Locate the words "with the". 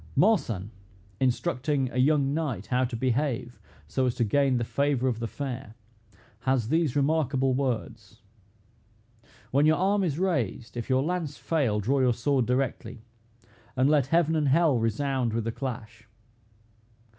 15.33-15.51